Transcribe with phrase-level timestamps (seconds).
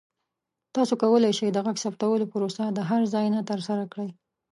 [0.75, 4.09] تاسو کولی شئ د غږ ثبتولو پروسه د هر ځای نه ترسره کړئ.